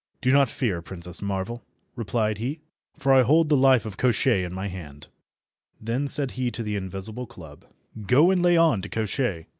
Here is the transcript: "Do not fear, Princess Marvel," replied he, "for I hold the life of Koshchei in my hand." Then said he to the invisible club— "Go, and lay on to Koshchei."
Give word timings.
"Do 0.19 0.31
not 0.31 0.49
fear, 0.49 0.81
Princess 0.81 1.21
Marvel," 1.21 1.63
replied 1.95 2.39
he, 2.39 2.61
"for 2.97 3.13
I 3.13 3.21
hold 3.21 3.49
the 3.49 3.55
life 3.55 3.85
of 3.85 3.97
Koshchei 3.97 4.43
in 4.43 4.51
my 4.51 4.67
hand." 4.67 5.09
Then 5.79 6.07
said 6.07 6.31
he 6.31 6.49
to 6.49 6.63
the 6.63 6.75
invisible 6.75 7.27
club— 7.27 7.67
"Go, 8.07 8.31
and 8.31 8.41
lay 8.41 8.57
on 8.57 8.81
to 8.81 8.89
Koshchei." 8.89 9.45